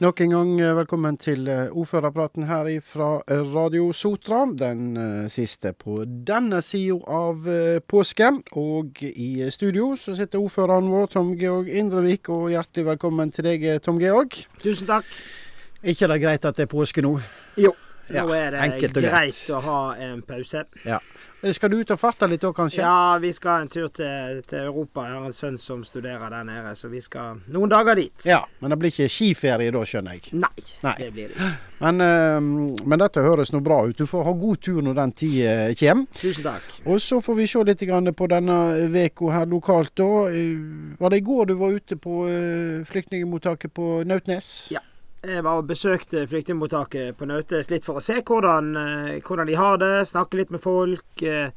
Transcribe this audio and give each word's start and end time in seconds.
Nok 0.00 0.20
en 0.24 0.30
gang 0.32 0.50
eh, 0.56 0.70
velkommen 0.78 1.18
til 1.20 1.44
eh, 1.52 1.66
ordførerpraten 1.76 2.46
her 2.48 2.70
fra 2.80 3.18
Radio 3.28 3.90
Sotra. 3.92 4.46
Den 4.48 4.94
eh, 4.96 5.26
siste 5.28 5.74
på 5.76 5.98
denne 6.08 6.62
sida 6.64 6.96
av 7.04 7.44
påske. 7.84 8.30
Og 8.56 9.02
i 9.04 9.44
studio 9.52 9.90
så 10.00 10.14
sitter 10.16 10.40
ordføreren 10.40 10.88
vår, 10.88 11.12
Tom 11.12 11.34
Georg 11.36 11.68
Indrevik. 11.68 12.32
Og 12.32 12.48
hjertelig 12.54 12.86
velkommen 12.94 13.28
til 13.36 13.44
deg, 13.50 13.68
Tom 13.84 14.00
Georg. 14.00 14.40
Tusen 14.64 14.88
takk. 14.88 15.12
Er 15.84 15.92
ikke 15.92 16.08
det 16.14 16.20
greit 16.24 16.48
at 16.48 16.56
det 16.56 16.64
er 16.64 16.72
påske 16.72 17.04
nå? 17.04 17.18
Jo. 17.60 17.76
Nå 18.10 18.26
er 18.34 18.56
det 18.56 18.92
greit 18.96 19.42
å 19.54 19.60
ha 19.64 19.80
en 20.02 20.22
pause. 20.26 20.64
Ja. 20.84 21.00
Skal 21.40 21.70
du 21.72 21.78
ut 21.80 21.90
og 21.94 21.96
farte 21.96 22.26
litt 22.28 22.42
òg, 22.44 22.52
kanskje? 22.52 22.82
Ja, 22.84 23.16
vi 23.20 23.30
skal 23.32 23.62
en 23.62 23.70
tur 23.72 23.86
til, 23.96 24.42
til, 24.44 24.66
Europa. 24.66 25.06
Jeg 25.08 25.16
har 25.16 25.28
en 25.30 25.32
sønn 25.32 25.56
som 25.60 25.80
studerer 25.88 26.28
der 26.28 26.44
nede, 26.44 26.74
så 26.76 26.90
vi 26.92 27.00
skal 27.00 27.38
noen 27.48 27.70
dager 27.72 27.96
dit. 27.96 28.26
Ja, 28.28 28.42
Men 28.60 28.74
det 28.74 28.78
blir 28.82 28.92
ikke 28.92 29.08
skiferie 29.08 29.72
da, 29.72 29.84
skjønner 29.88 30.18
jeg? 30.18 30.34
Nei, 30.36 30.66
Nei. 30.84 30.92
det 30.98 31.08
blir 31.14 31.30
det 31.30 31.38
ikke. 31.38 31.48
Men, 31.80 32.04
øh, 32.04 32.50
men, 32.84 32.98
dette 33.00 33.24
høres 33.24 33.54
nå 33.54 33.62
bra 33.64 33.78
ut. 33.88 33.96
Du 33.96 34.04
får 34.10 34.26
ha 34.26 34.36
god 34.36 34.60
tur 34.66 34.82
når 34.84 34.98
den 35.00 35.16
tid 35.16 35.38
uh, 35.40 35.64
kommer. 35.80 36.20
Tusen 36.20 36.48
takk. 36.50 36.68
Og 36.84 37.00
så 37.00 37.22
får 37.24 37.40
vi 37.40 37.48
se 37.48 37.64
litt 37.70 37.86
på 38.20 38.28
denne 38.28 38.58
veka 38.92 39.32
her 39.32 39.48
lokalt, 39.48 39.94
da. 39.96 40.10
Uh, 40.28 40.92
var 41.00 41.14
det 41.14 41.22
i 41.22 41.24
går 41.24 41.48
du 41.48 41.56
var 41.62 41.72
ute 41.72 41.96
på 41.96 42.26
uh, 42.28 42.84
flyktningmottaket 42.84 43.72
på 43.72 44.02
Nautnes? 44.04 44.68
Ja. 44.76 44.84
Jeg 45.20 45.42
var 45.44 45.58
og 45.60 45.66
besøkte 45.68 46.22
flyktningmottaket 46.30 47.12
på 47.18 47.26
Nautes 47.28 47.66
litt 47.68 47.84
for 47.84 48.00
å 48.00 48.02
se 48.04 48.22
hvordan, 48.24 48.70
eh, 48.80 49.18
hvordan, 49.20 49.50
de 49.50 49.56
har 49.58 49.76
det, 49.76 50.06
snakke 50.08 50.38
litt 50.38 50.52
med 50.54 50.62
folk. 50.64 51.04
Eh. 51.20 51.50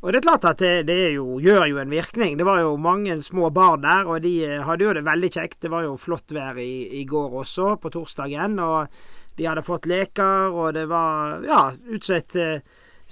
Og 0.00 0.08
det 0.08 0.22
er 0.22 0.24
klart 0.24 0.46
at 0.48 0.62
det, 0.62 0.86
det 0.88 1.12
jo, 1.12 1.36
gjør 1.36 1.66
jo 1.68 1.82
en 1.82 1.92
virkning. 1.92 2.38
Det 2.40 2.46
var 2.48 2.62
jo 2.62 2.78
mange 2.80 3.18
små 3.20 3.50
barn 3.52 3.84
der, 3.84 4.08
og 4.08 4.24
de 4.24 4.32
eh, 4.46 4.62
hadde 4.64 4.86
jo 4.86 4.94
det 4.96 5.04
veldig 5.04 5.30
kjekt. 5.36 5.58
Det 5.66 5.72
var 5.74 5.84
jo 5.84 5.98
flott 6.00 6.32
vær 6.32 6.56
i, 6.56 6.96
i 6.96 7.04
går 7.04 7.36
også, 7.44 7.74
på 7.82 7.92
torsdagen. 7.92 8.56
Og 8.64 8.88
de 9.36 9.50
hadde 9.50 9.66
fått 9.68 9.90
leker, 9.90 10.56
og 10.56 10.72
det 10.72 10.86
var 10.88 11.44
ja, 11.44 11.60
utsett 11.92 12.32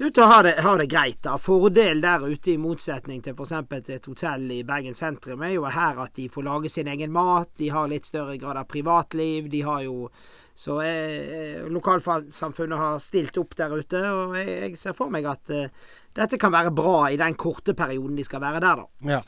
ser 0.03 0.08
ut 0.11 0.17
til 0.17 0.25
å 0.25 0.31
ha 0.31 0.42
det, 0.42 0.53
ha 0.64 0.72
det, 0.78 0.89
greit. 0.91 1.20
da. 1.22 1.36
Fordel 1.39 2.00
der 2.03 2.25
ute, 2.27 2.53
i 2.53 2.58
motsetning 2.58 3.22
til 3.22 3.36
f.eks. 3.36 3.53
et 3.95 4.06
hotell 4.06 4.50
i 4.50 4.62
Bergen 4.67 4.95
sentrum, 4.95 5.42
er 5.42 5.55
jo 5.55 5.64
her 5.70 6.00
at 6.03 6.14
de 6.17 6.28
får 6.28 6.47
lage 6.47 6.70
sin 6.72 6.89
egen 6.91 7.12
mat. 7.12 7.53
De 7.58 7.69
har 7.70 7.91
litt 7.91 8.08
større 8.08 8.36
grad 8.36 8.58
av 8.58 8.67
privatliv. 8.67 9.50
De 9.50 9.62
har 9.62 9.83
jo 9.86 10.11
Så 10.55 10.83
eh, 10.83 11.62
lokalsamfunnet 11.73 12.77
har 12.77 12.98
stilt 13.00 13.39
opp 13.41 13.55
der 13.56 13.73
ute, 13.73 14.03
og 14.12 14.34
jeg, 14.36 14.50
jeg 14.67 14.77
ser 14.77 14.92
for 14.92 15.08
meg 15.08 15.25
at 15.25 15.48
eh, 15.48 15.70
dette 16.12 16.36
kan 16.36 16.53
være 16.53 16.75
bra 16.77 17.06
i 17.08 17.17
den 17.17 17.39
korte 17.41 17.73
perioden 17.73 18.19
de 18.19 18.27
skal 18.27 18.42
være 18.42 18.61
der, 18.61 18.83
da. 18.83 19.14
Ja, 19.14 19.23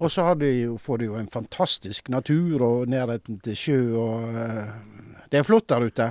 Og 0.00 0.08
så 0.08 0.24
får 0.80 1.02
de 1.02 1.10
jo 1.10 1.18
en 1.20 1.28
fantastisk 1.28 2.08
natur 2.08 2.64
og 2.64 2.88
nærheten 2.88 3.42
til 3.44 3.60
sjø, 3.60 3.80
og 4.00 4.32
eh, 4.32 4.72
det 5.30 5.42
er 5.42 5.44
flott 5.44 5.68
der 5.68 5.84
ute. 5.84 6.08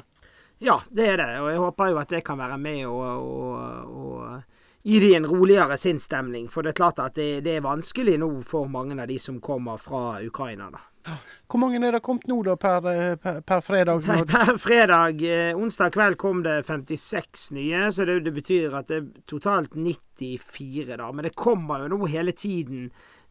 Ja, 0.59 0.81
det 0.91 1.07
er 1.07 1.17
det. 1.21 1.29
Og 1.39 1.52
jeg 1.52 1.63
håper 1.63 1.91
jo 1.93 1.99
at 2.02 2.11
det 2.11 2.23
kan 2.27 2.39
være 2.39 2.57
med 2.59 2.88
å 2.88 4.39
gi 4.83 4.99
de 4.99 5.13
en 5.16 5.27
roligere 5.27 5.77
sinnsstemning. 5.77 6.49
For 6.51 6.63
det 6.63 6.73
er 6.73 6.81
klart 6.81 7.01
at 7.03 7.16
det, 7.19 7.41
det, 7.45 7.57
er 7.57 7.66
vanskelig 7.66 8.17
nå 8.19 8.31
for 8.47 8.69
mange 8.71 8.97
av 8.99 9.07
de 9.09 9.19
som 9.19 9.39
kommer 9.43 9.79
fra 9.81 10.19
Ukraina. 10.25 10.69
da. 10.71 10.83
Hvor 11.49 11.61
mange 11.61 11.79
er 11.79 11.95
det 11.95 12.03
kommet 12.05 12.27
nå 12.29 12.41
da 12.45 12.55
per, 12.59 12.83
per, 13.23 13.39
per 13.41 13.61
fredag? 13.66 14.03
Per, 14.05 14.25
per, 14.29 14.57
fredag, 14.61 15.23
eh, 15.25 15.53
onsdag 15.57 15.93
kveld 15.95 16.19
kom 16.21 16.43
det 16.45 16.59
56 16.67 17.49
nye, 17.57 17.88
så 17.95 18.05
det, 18.05 18.19
det 18.27 18.33
betyr 18.35 18.75
at 18.77 18.91
det 18.91 18.99
er 18.99 19.07
totalt 19.29 19.77
94 19.79 20.99
da. 20.99 21.09
Men 21.11 21.29
det 21.29 21.38
kommer 21.39 21.85
jo 21.85 21.95
nå 21.95 22.11
hele 22.11 22.35
tiden 22.35 22.89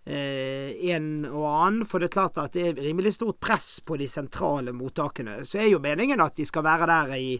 en 0.08 1.08
og 1.28 1.44
annen. 1.44 1.82
For 1.88 2.00
det 2.00 2.08
er 2.08 2.14
klart 2.14 2.38
at 2.40 2.54
det 2.56 2.66
er 2.70 2.78
rimelig 2.80 3.12
stort 3.18 3.40
press 3.44 3.78
på 3.84 3.98
de 4.00 4.08
sentrale 4.08 4.72
mottakene. 4.72 5.40
Så 5.44 5.60
er 5.64 5.72
jo 5.72 5.82
meningen 5.84 6.22
at 6.24 6.38
de 6.38 6.46
skal 6.48 6.64
være 6.64 6.88
der 6.88 7.12
i 7.18 7.32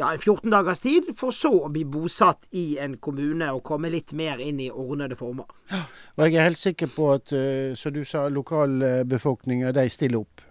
ja, 0.00 0.18
14 0.18 0.50
dagers 0.50 0.80
tid, 0.80 1.10
for 1.16 1.34
så 1.34 1.50
å 1.66 1.70
bli 1.72 1.84
bosatt 1.88 2.48
i 2.56 2.78
en 2.80 2.96
kommune 3.02 3.50
og 3.54 3.64
komme 3.66 3.90
litt 3.92 4.14
mer 4.16 4.40
inn 4.42 4.60
i 4.62 4.70
ordnede 4.70 5.18
former. 5.18 5.48
Ja, 5.70 5.82
og 6.16 6.26
jeg 6.26 6.38
er 6.38 6.48
helt 6.48 6.60
sikker 6.60 6.92
på 6.94 7.10
at, 7.16 7.34
eh, 7.36 7.74
som 7.78 7.94
du 7.94 8.04
sa, 8.08 8.28
lokalbefolkninga 8.32 9.74
stiller 9.90 10.22
opp? 10.22 10.46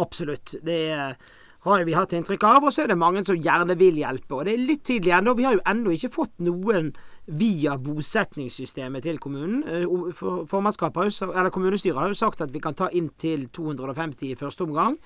Absolutt. 0.00 0.56
Det 0.62 0.78
er 0.94 1.16
har 1.64 1.84
vi 1.84 1.96
hatt 1.96 2.12
inntrykk 2.12 2.44
av. 2.44 2.64
Og 2.68 2.72
så 2.74 2.84
er 2.84 2.92
det 2.92 3.00
mange 3.00 3.24
som 3.26 3.40
gjerne 3.40 3.76
vil 3.80 3.98
hjelpe. 4.02 4.38
Og 4.38 4.46
det 4.46 4.54
er 4.54 4.64
litt 4.68 4.84
tidlig 4.86 5.14
ennå. 5.16 5.36
Vi 5.38 5.46
har 5.48 5.56
jo 5.56 5.66
ennå 5.70 5.94
ikke 5.94 6.12
fått 6.12 6.34
noen 6.44 6.92
via 7.24 7.78
bosetningssystemet 7.80 9.06
til 9.06 9.20
kommunen. 9.22 9.62
Eh, 9.64 9.86
formannskapet, 10.50 11.22
eller 11.30 11.52
Kommunestyret 11.54 11.96
har 11.96 12.10
jo 12.12 12.18
sagt 12.18 12.42
at 12.44 12.52
vi 12.52 12.60
kan 12.60 12.76
ta 12.76 12.90
inn 12.92 13.08
til 13.16 13.48
250 13.48 14.32
i 14.32 14.36
første 14.36 14.66
omgang. 14.66 14.98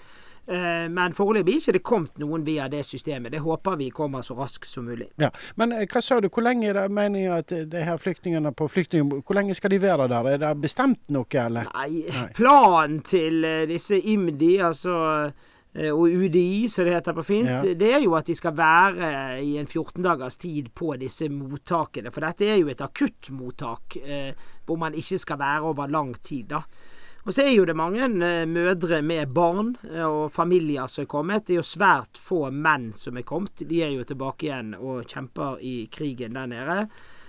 Eh, 0.49 0.89
men 0.91 1.15
foreløpig 1.15 1.61
ikke 1.61 1.75
det 1.77 1.83
kommet 1.87 2.19
noen 2.19 2.43
via 2.47 2.67
det 2.73 2.81
systemet. 2.89 3.31
Det 3.37 3.43
håper 3.45 3.77
vi 3.79 3.91
kommer 3.95 4.25
så 4.27 4.35
raskt 4.35 4.67
som 4.67 4.89
mulig. 4.89 5.11
Ja, 5.21 5.31
Men 5.57 5.73
eh, 5.77 5.85
hva 5.87 6.03
sa 6.03 6.19
du, 6.19 6.27
hvor 6.29 6.43
lenge 6.43 6.73
er 6.73 6.81
det 6.81 6.89
meningen 6.91 7.37
at 7.37 7.53
de 7.71 7.85
her 7.85 8.01
flyktningene 8.03 8.51
på 8.57 8.67
flyktning... 8.73 9.13
Hvor 9.23 9.39
lenge 9.39 9.55
skal 9.55 9.71
de 9.71 9.79
være 9.83 10.09
der? 10.11 10.33
Er 10.35 10.43
det 10.43 10.55
bestemt 10.65 11.07
noe, 11.15 11.29
eller? 11.39 11.71
Nei, 11.77 12.03
Nei. 12.09 12.27
planen 12.35 12.99
til 13.07 13.47
disse 13.71 14.01
IMDi, 14.01 14.57
altså 14.59 15.31
og 15.79 16.11
UDI, 16.11 16.67
som 16.69 16.89
det 16.89 16.97
heter 16.97 17.15
på 17.15 17.23
fint, 17.23 17.49
ja. 17.49 17.75
det 17.79 17.91
er 17.95 18.01
jo 18.03 18.17
at 18.19 18.27
de 18.27 18.35
skal 18.35 18.55
være 18.59 19.09
i 19.45 19.53
en 19.61 19.69
14 19.69 20.03
dagers 20.03 20.39
tid 20.41 20.73
på 20.75 20.95
disse 20.99 21.29
mottakene. 21.31 22.11
For 22.11 22.27
dette 22.27 22.49
er 22.49 22.59
jo 22.59 22.71
et 22.73 22.83
akuttmottak 22.83 23.99
eh, 24.03 24.33
hvor 24.67 24.81
man 24.81 24.97
ikke 24.99 25.21
skal 25.23 25.39
være 25.39 25.71
over 25.71 25.93
lang 25.93 26.17
tid, 26.19 26.49
da. 26.51 26.65
Og 27.29 27.35
så 27.35 27.45
er 27.45 27.53
jo 27.53 27.67
det 27.69 27.77
mange 27.77 28.07
eh, 28.25 28.47
mødre 28.49 29.03
med 29.05 29.35
barn 29.37 29.75
eh, 29.91 30.07
og 30.07 30.33
familier 30.33 30.89
som 30.89 31.05
er 31.05 31.11
kommet. 31.13 31.47
Det 31.47 31.57
er 31.57 31.61
jo 31.61 31.67
svært 31.67 32.21
få 32.23 32.47
menn 32.51 32.91
som 32.97 33.19
er 33.21 33.27
kommet. 33.29 33.67
De 33.69 33.83
er 33.85 33.93
jo 33.93 34.07
tilbake 34.09 34.49
igjen 34.49 34.75
og 34.79 35.05
kjemper 35.05 35.61
i 35.61 35.75
krigen 35.93 36.39
der 36.39 36.49
nede. 36.49 36.79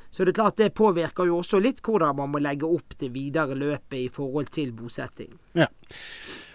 Så 0.09 0.23
det 0.23 0.33
er 0.33 0.39
klart 0.39 0.57
det 0.57 0.71
påvirker 0.77 1.27
jo 1.29 1.41
også 1.41 1.59
litt 1.61 1.83
hvordan 1.85 2.15
man 2.17 2.31
må 2.33 2.41
legge 2.41 2.69
opp 2.69 2.95
det 2.97 3.11
videre 3.13 3.57
løpet 3.59 3.99
i 3.99 4.07
forhold 4.13 4.49
til 4.55 4.71
bosetting. 4.73 5.35
Ja. 5.59 5.67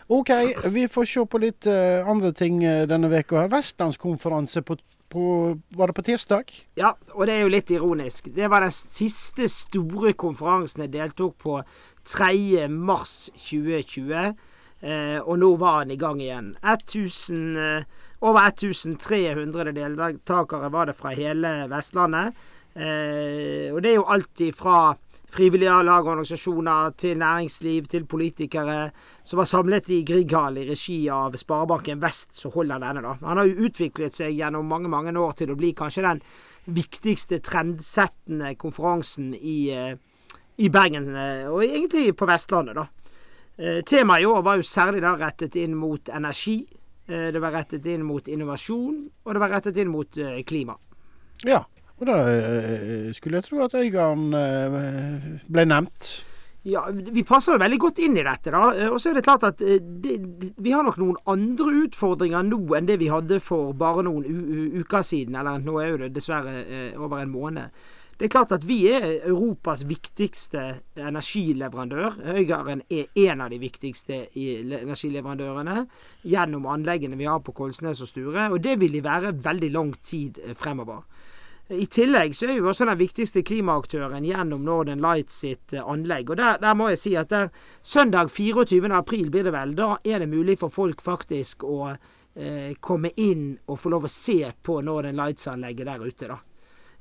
OK, 0.07 0.31
vi 0.65 0.89
får 0.89 1.05
se 1.05 1.23
på 1.25 1.39
litt 1.41 1.67
uh, 1.71 2.05
andre 2.11 2.33
ting 2.37 2.59
uh, 2.61 2.85
denne 2.89 3.09
veka. 3.09 3.47
Vestlandskonferanse 3.49 4.61
på, 4.63 4.77
på, 5.09 5.23
Var 5.73 5.89
det 5.89 5.97
på 5.97 6.05
tirsdag? 6.05 6.53
Ja, 6.77 6.93
og 7.15 7.25
det 7.27 7.39
er 7.39 7.47
jo 7.47 7.53
litt 7.55 7.73
ironisk. 7.73 8.29
Det 8.35 8.51
var 8.53 8.67
den 8.67 8.75
siste 8.75 9.49
store 9.49 10.13
konferansen 10.13 10.85
jeg 10.85 10.93
deltok 10.99 11.39
på 11.41 11.61
3. 12.05 12.69
mars 12.69 13.31
2020. 13.47 14.35
Uh, 14.85 15.21
og 15.25 15.39
nå 15.41 15.55
var 15.57 15.87
den 15.87 15.95
i 15.97 16.01
gang 16.01 16.21
igjen. 16.21 16.53
1000, 16.61 17.87
over 18.21 18.51
1300 18.51 19.73
deltakere 19.73 20.69
var 20.73 20.93
det 20.93 20.99
fra 20.99 21.15
hele 21.17 21.63
Vestlandet. 21.73 22.37
og 22.75 23.79
det 23.83 23.91
er 23.91 23.95
jo 23.95 24.09
alltid 24.11 24.53
fra 24.59 24.97
frivillige 25.35 25.83
lag 25.83 26.05
og 26.05 26.13
organisasjoner, 26.15 26.95
til 27.01 27.19
næringsliv, 27.19 27.87
til 27.91 28.07
politikere, 28.07 28.91
som 29.27 29.41
var 29.41 29.49
samlet 29.51 29.91
i 29.91 30.03
Grieghallen 30.07 30.63
i 30.63 30.69
regi 30.71 30.99
av 31.13 31.35
Sparebanken 31.39 32.03
Vest, 32.03 32.37
som 32.39 32.55
holder 32.55 32.83
denne. 32.83 33.03
da. 33.03 33.15
Han 33.27 33.41
har 33.41 33.49
jo 33.51 33.67
utviklet 33.67 34.15
seg 34.15 34.37
gjennom 34.39 34.69
mange 34.69 34.89
mange 34.89 35.15
år 35.19 35.33
til 35.39 35.51
å 35.51 35.59
bli 35.59 35.73
kanskje 35.75 36.07
den 36.07 36.23
viktigste 36.67 37.41
trendsettende 37.45 38.55
konferansen 38.57 39.35
i, 39.35 39.71
eh, 39.71 39.97
i 40.57 40.69
Bergen, 40.69 41.15
eh, 41.15 41.51
og 41.51 41.65
egentlig 41.65 42.17
på 42.17 42.27
Vestlandet. 42.27 42.75
da. 42.75 42.87
Eh, 43.59 43.83
temaet 43.83 44.23
i 44.23 44.27
år 44.27 44.43
var 44.43 44.57
jo 44.57 44.63
særlig 44.63 45.01
da 45.01 45.17
rettet 45.17 45.57
inn 45.57 45.75
mot 45.75 46.05
energi. 46.05 46.67
Det 47.07 47.39
var 47.39 47.53
rettet 47.53 47.85
inn 47.85 48.03
mot 48.03 48.25
innovasjon, 48.25 49.11
og 49.27 49.35
det 49.35 49.39
var 49.39 49.51
rettet 49.51 49.77
inn 49.77 49.89
mot 49.89 50.11
klima. 50.47 50.75
Ja. 51.45 51.67
Og 52.05 52.11
da 52.11 52.21
eh, 52.29 53.13
skulle 53.17 53.41
jeg 53.41 53.47
tro 53.47 53.63
at 53.65 53.75
Øygarden 53.81 54.35
eh, 54.37 55.29
ble 55.49 55.65
nevnt. 55.65 56.09
Ja, 56.69 56.83
Vi 56.93 57.25
passer 57.25 57.55
jo 57.55 57.63
veldig 57.63 57.79
godt 57.81 58.03
inn 58.05 58.19
i 58.21 58.25
dette. 58.27 58.53
da. 58.53 58.75
Eh, 58.77 58.91
og 58.93 59.01
så 59.01 59.11
er 59.11 59.17
det 59.17 59.25
klart 59.25 59.47
at 59.49 59.59
det, 59.65 60.19
vi 60.61 60.75
har 60.75 60.85
nok 60.85 61.01
noen 61.01 61.17
andre 61.33 61.73
utfordringer 61.87 62.45
nå 62.45 62.61
enn 62.77 62.91
det 62.91 62.99
vi 63.01 63.09
hadde 63.09 63.41
for 63.41 63.73
bare 63.73 64.05
noen 64.05 64.29
uker 64.83 65.01
siden. 65.01 65.41
Eller 65.41 65.65
nå 65.65 65.81
er 65.81 65.93
jo 65.95 66.03
det 66.05 66.13
dessverre 66.13 66.93
over 67.01 67.23
en 67.23 67.33
måned. 67.33 67.85
Det 68.15 68.29
er 68.29 68.35
klart 68.37 68.53
at 68.53 68.69
vi 68.69 68.85
er 68.93 69.25
Europas 69.25 69.87
viktigste 69.89 70.61
energileverandør. 71.01 72.21
Øygarden 72.37 72.85
er 72.91 73.09
en 73.25 73.41
av 73.41 73.51
de 73.51 73.59
viktigste 73.59 74.27
energileverandørene 74.37 75.87
gjennom 76.23 76.69
anleggene 76.69 77.17
vi 77.19 77.33
har 77.33 77.41
på 77.41 77.57
Kolsnes 77.57 78.05
og 78.05 78.13
Sture. 78.13 78.51
Og 78.53 78.61
det 78.63 78.77
vil 78.81 78.93
de 78.93 79.03
være 79.03 79.35
veldig 79.41 79.73
lang 79.73 79.97
tid 80.05 80.45
fremover. 80.55 81.03
I 81.69 81.87
tillegg 81.87 82.35
så 82.37 82.51
er 82.51 82.59
jo 82.59 82.67
også 82.69 82.85
den 82.85 82.99
viktigste 83.01 83.41
klimaaktøren 83.47 84.25
gjennom 84.27 84.67
Northern 84.67 85.01
Lights 85.01 85.39
sitt 85.47 85.73
eh, 85.73 85.81
anlegg. 85.81 86.29
Og 86.31 86.37
der, 86.37 86.59
der 86.61 86.75
må 86.77 86.91
jeg 86.93 87.01
si 87.01 87.15
at 87.17 87.31
der, 87.33 87.49
søndag 87.81 88.29
24. 88.35 88.91
april 88.93 89.31
blir 89.33 89.49
det 89.49 89.55
vel, 89.55 89.73
da 89.79 89.95
er 90.05 90.21
det 90.21 90.29
mulig 90.29 90.59
for 90.61 90.73
folk 90.73 91.01
faktisk 91.05 91.65
å 91.65 91.79
eh, 91.89 92.75
komme 92.85 93.15
inn 93.17 93.55
og 93.65 93.81
få 93.81 93.95
lov 93.95 94.05
å 94.05 94.13
se 94.13 94.43
på 94.63 94.83
Northern 94.85 95.17
Lights-anlegget 95.17 95.89
der 95.89 96.05
ute, 96.05 96.29
da. 96.35 96.39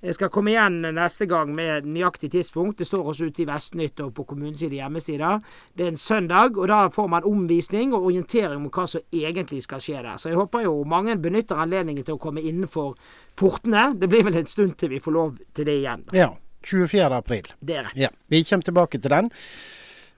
Jeg 0.03 0.17
skal 0.17 0.31
komme 0.35 0.51
igjen 0.51 0.81
neste 0.97 1.25
gang 1.31 1.53
med 1.55 1.85
nøyaktig 1.87 2.27
tidspunkt. 2.33 2.81
Det 2.81 2.87
står 2.89 3.07
også 3.07 3.29
ute 3.31 3.45
i 3.45 3.47
Vestnytt 3.47 4.01
og 4.03 4.11
på 4.17 4.25
kommunens 4.27 4.59
hjemmeside. 4.65 5.29
Det 5.71 5.85
er 5.85 5.93
en 5.93 5.99
søndag, 5.99 6.57
og 6.59 6.67
da 6.67 6.89
får 6.91 7.07
man 7.07 7.27
omvisning 7.27 7.93
og 7.95 8.09
orientering 8.09 8.59
om 8.59 8.67
hva 8.67 8.83
som 8.89 9.05
egentlig 9.15 9.61
skal 9.63 9.79
skje 9.83 10.01
der. 10.03 10.17
Så 10.19 10.33
jeg 10.33 10.39
håper 10.41 10.65
jo 10.65 10.81
mange 10.83 11.15
benytter 11.15 11.61
anledningen 11.63 12.03
til 12.03 12.17
å 12.17 12.21
komme 12.21 12.43
innenfor 12.43 12.97
portene. 13.39 13.93
Det 13.95 14.11
blir 14.11 14.27
vel 14.27 14.41
en 14.41 14.51
stund 14.51 14.75
til 14.75 14.91
vi 14.91 14.99
får 15.03 15.15
lov 15.15 15.37
til 15.55 15.71
det 15.71 15.77
igjen. 15.79 16.03
Da. 16.09 16.17
Ja. 16.19 16.33
24. 16.63 17.07
april. 17.15 17.47
Det 17.59 17.75
er 17.75 17.87
rett. 17.87 17.97
Ja, 17.99 18.09
Vi 18.27 18.43
kommer 18.47 18.63
tilbake 18.63 18.99
til 18.99 19.11
den. 19.11 19.31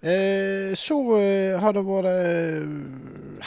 Eh, 0.06 0.74
så 0.78 0.98
eh, 1.18 1.56
har 1.62 1.74
det 1.74 1.82
vært 1.88 2.10
eh, 2.12 2.66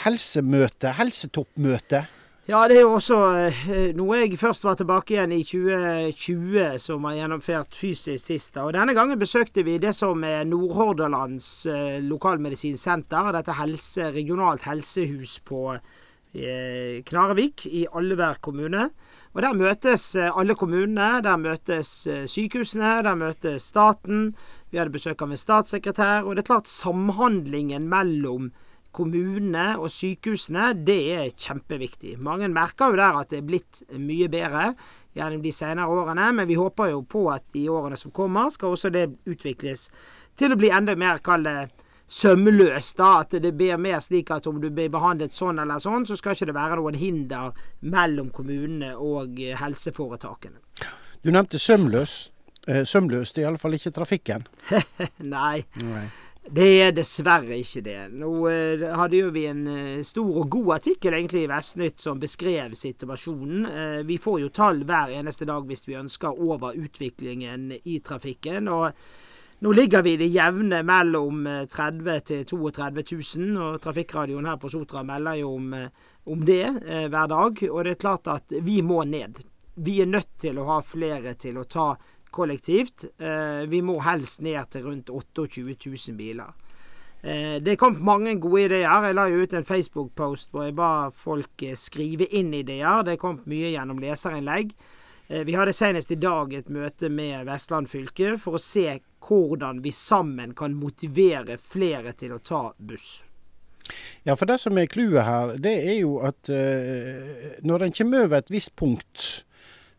helsemøte, 0.03 0.91
helsetoppmøte. 0.97 2.03
Ja, 2.49 2.63
det 2.65 2.79
er 2.79 2.87
jo 2.87 2.95
også 2.95 3.17
eh, 3.45 3.91
noe 3.93 4.23
jeg 4.23 4.37
først 4.41 4.63
var 4.65 4.73
tilbake 4.79 5.13
igjen 5.13 5.35
i 5.35 5.43
2020 5.45 6.79
som 6.81 7.03
har 7.05 7.19
gjennomført 7.19 7.75
fysisk 7.77 8.23
sist. 8.23 8.55
Og 8.57 8.71
denne 8.73 8.95
gangen 8.97 9.19
besøkte 9.21 9.61
vi 9.67 9.75
det 9.77 9.91
som 9.93 10.23
er 10.25 10.47
Nordhordalands 10.49 11.49
eh, 11.69 11.99
lokalmedisinsenter. 12.01 13.29
Dette 13.35 13.53
helse, 13.53 14.07
regionalt 14.15 14.65
helsehus 14.65 15.35
på 15.45 15.75
eh, 15.75 17.03
Knarevik 17.05 17.67
i 17.69 17.83
Allevær 17.85 18.41
kommune. 18.41 18.87
Og 19.35 19.43
Der 19.45 19.53
møtes 19.53 20.15
alle 20.17 20.55
kommunene, 20.57 21.19
der 21.21 21.37
møtes 21.37 21.91
eh, 22.09 22.25
sykehusene, 22.25 22.95
der 23.05 23.19
møtes 23.19 23.69
staten. 23.69 24.31
Vi 24.73 24.81
hadde 24.81 24.95
besøk 24.97 25.21
av 25.21 25.37
en 25.37 25.43
statssekretær. 25.43 26.25
Og 26.25 26.33
det 26.33 26.47
er 26.47 26.49
klart 26.49 26.73
samhandlingen 26.73 27.85
mellom 27.93 28.49
kommunene 28.49 28.68
og 28.97 29.89
sykehusene, 29.91 30.73
det 30.73 30.99
er 31.13 31.29
kjempeviktig. 31.29 32.17
Mange 32.19 32.49
merker 32.49 32.89
jo 32.89 32.97
der 32.97 33.19
at 33.19 33.29
det 33.29 33.37
er 33.37 33.45
blitt 33.47 33.83
mye 33.97 34.27
bedre 34.27 34.73
gjennom 35.15 35.41
de 35.41 35.51
senere 35.51 35.87
årene, 35.87 36.31
men 36.33 36.47
vi 36.47 36.55
håper 36.55 36.91
jo 36.91 37.03
på 37.03 37.29
at 37.31 37.55
i 37.55 37.67
årene 37.69 37.97
som 37.97 38.11
kommer, 38.11 38.49
skal 38.49 38.73
også 38.73 38.89
det 38.89 39.07
utvikles 39.25 39.89
til 40.35 40.51
å 40.51 40.57
bli 40.57 40.69
enda 40.69 40.95
mer, 40.95 41.19
kall 41.19 41.43
det, 41.43 41.69
sømløst. 42.09 42.97
da, 42.97 43.19
At 43.19 43.31
det 43.41 43.53
blir 43.53 43.77
mer 43.77 43.99
slik 43.99 44.31
at 44.31 44.47
om 44.47 44.59
du 44.61 44.69
blir 44.69 44.89
behandlet 44.89 45.31
sånn 45.31 45.59
eller 45.59 45.79
sånn, 45.79 46.05
så 46.05 46.17
skal 46.17 46.33
ikke 46.33 46.49
det 46.49 46.57
være 46.57 46.79
noen 46.79 46.97
hinder 46.97 47.53
mellom 47.81 48.31
kommunene 48.31 48.95
og 48.97 49.37
helseforetakene. 49.37 50.59
Du 51.21 51.31
nevnte 51.31 51.59
sømløst. 51.59 52.31
Eh, 52.67 52.83
sømløst 52.85 53.37
er 53.37 53.47
iallfall 53.47 53.77
ikke 53.77 53.93
trafikken. 53.95 54.43
Nei. 55.35 55.63
Nei. 55.81 56.07
Det 56.39 56.67
er 56.81 56.93
dessverre 56.95 57.57
ikke 57.59 57.81
det. 57.85 57.97
Nå 58.15 58.31
eh, 58.49 58.85
hadde 58.95 59.19
jo 59.19 59.31
vi 59.35 59.45
en 59.49 59.65
eh, 59.69 60.03
stor 60.07 60.39
og 60.41 60.47
god 60.49 60.75
artikkel 60.79 61.17
egentlig 61.17 61.43
i 61.45 61.49
Vestnytt 61.51 61.99
som 61.99 62.21
beskrev 62.21 62.73
situasjonen. 62.77 63.65
Eh, 63.69 63.97
vi 64.07 64.17
får 64.17 64.39
jo 64.45 64.53
tall 64.53 64.85
hver 64.87 65.11
eneste 65.19 65.45
dag 65.49 65.67
hvis 65.67 65.85
vi 65.89 65.99
ønsker 65.99 66.39
over 66.39 66.79
utviklingen 66.79 67.73
i 67.83 67.99
trafikken. 67.99 68.71
og 68.71 68.95
nå 69.59 69.71
ligger 69.71 70.01
vi 70.01 70.13
i 70.13 70.17
det 70.17 70.29
jevne 70.31 70.77
mellom 70.87 71.43
30 71.67 72.05
000 72.05 72.21
til 72.23 72.43
32 72.47 73.03
000, 73.11 73.57
og 73.59 73.81
Trafikkradioen 73.83 74.45
her 74.47 74.55
på 74.55 74.69
Sotra 74.71 75.01
melder 75.03 75.41
jo 75.41 75.49
om, 75.57 75.73
eh, 75.73 75.89
om 76.31 76.45
det 76.47 76.63
eh, 76.63 77.09
hver 77.11 77.27
dag. 77.27 77.59
Og 77.67 77.83
det 77.83 77.91
er 77.91 77.99
klart 77.99 78.29
at 78.31 78.55
vi 78.63 78.79
må 78.81 79.03
ned. 79.03 79.41
Vi 79.75 79.97
er 79.99 80.07
nødt 80.07 80.31
til 80.39 80.59
å 80.59 80.67
ha 80.69 80.79
flere 80.79 81.35
til 81.35 81.59
å 81.59 81.67
ta 81.67 81.89
kollektivt. 82.31 83.05
Eh, 83.17 83.65
vi 83.67 83.81
må 83.81 83.99
helst 84.03 84.41
ned 84.41 84.71
til 84.71 84.85
rundt 84.87 85.09
28 85.09 85.75
000 86.09 86.17
biler. 86.17 86.53
Eh, 87.21 87.57
det 87.63 87.77
kom 87.79 87.97
mange 88.05 88.35
gode 88.39 88.67
ideer. 88.69 89.07
Jeg 89.07 89.17
la 89.17 89.27
ut 89.29 89.53
en 89.53 89.67
Facebook-post 89.67 90.51
hvor 90.51 90.67
jeg 90.67 90.77
ba 90.77 91.09
folk 91.13 91.63
eh, 91.63 91.75
skrive 91.79 92.29
inn 92.35 92.53
ideer. 92.53 93.03
Det 93.07 93.19
kom 93.21 93.41
mye 93.49 93.73
gjennom 93.73 94.01
leserinnlegg. 94.03 94.73
Vi 95.29 95.53
hadde 95.53 95.75
senest 95.77 96.09
i 96.09 96.15
dag 96.17 96.55
et 96.57 96.71
møte 96.73 97.05
med 97.13 97.43
Vestland 97.45 97.85
fylke 97.85 98.31
for 98.41 98.57
å 98.57 98.61
se 98.63 98.95
hvordan 99.21 99.83
vi 99.83 99.91
sammen 99.93 100.55
kan 100.57 100.73
motivere 100.73 101.59
flere 101.61 102.15
til 102.17 102.33
å 102.33 102.39
ta 102.41 102.61
buss. 102.81 103.27
Ja, 104.25 104.33
for 104.33 104.49
det 104.49 104.57
som 104.63 104.79
er 104.81 104.89
clouet 104.89 105.27
her, 105.27 105.53
det 105.61 105.75
er 105.83 105.99
jo 105.99 106.15
at 106.25 106.49
når 107.61 107.85
en 107.85 107.93
kommer 107.99 108.25
over 108.25 108.41
et 108.41 108.49
visst 108.49 108.73
punkt, 108.73 109.43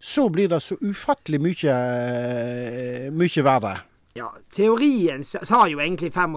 så 0.01 0.29
blir 0.33 0.49
det 0.49 0.63
så 0.65 0.79
ufattelig 0.81 1.41
mye, 1.45 1.77
eh, 1.77 3.07
mye 3.13 3.45
verre. 3.45 3.77
Ja, 4.15 4.27
teorien 4.51 5.23
sa 5.25 5.61
jo 5.71 5.79
egentlig 5.79 6.11
25 6.13 6.33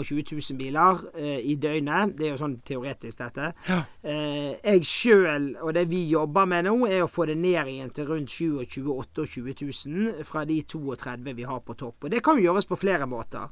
000 0.52 0.58
biler 0.60 1.00
eh, 1.18 1.40
i 1.42 1.56
døgnet. 1.58 2.14
Det 2.20 2.28
er 2.28 2.36
jo 2.36 2.42
sånn 2.44 2.60
teoretisk, 2.62 3.18
dette. 3.18 3.50
Ja. 3.66 3.80
Eh, 4.06 4.52
jeg 4.60 4.86
sjøl, 4.86 5.48
og 5.58 5.74
det 5.74 5.88
vi 5.90 6.04
jobber 6.12 6.46
med 6.50 6.68
nå, 6.68 6.76
er 6.86 7.02
å 7.02 7.10
få 7.10 7.26
det 7.32 7.40
ned 7.42 7.72
igjen 7.72 7.90
til 7.96 8.12
rundt 8.12 8.30
27 8.30 8.92
28 8.94 9.26
000 9.90 10.28
fra 10.28 10.46
de 10.46 10.60
32 10.62 11.34
vi 11.34 11.48
har 11.50 11.64
på 11.66 11.74
topp. 11.80 12.06
Og 12.06 12.14
det 12.14 12.22
kan 12.22 12.38
jo 12.38 12.46
gjøres 12.46 12.70
på 12.70 12.78
flere 12.78 13.10
måter. 13.10 13.50